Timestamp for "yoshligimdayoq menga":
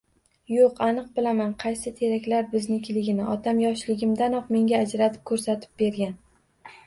3.65-4.79